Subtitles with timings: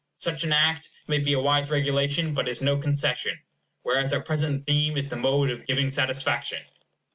[0.17, 3.39] Such an act may be a wise regulation, but it is no concession;
[3.83, 6.63] whereas our present theme is the mode of giving satisfaction.